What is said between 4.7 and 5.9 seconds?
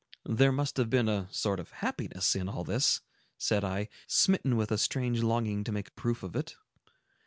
a strange longing to